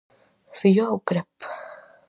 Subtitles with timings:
[0.59, 1.33] Filloa ou "crep"?